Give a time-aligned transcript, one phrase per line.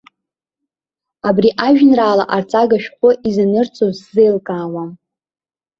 [1.27, 4.91] Абри ажәеинраала арҵага шәҟәы изанырҵоз сзеилкаауам.